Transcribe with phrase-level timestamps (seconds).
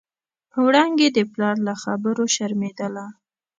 [0.65, 3.05] وړانګې د پلار له خبرو شرمېدله.